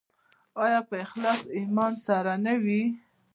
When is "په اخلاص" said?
0.89-1.39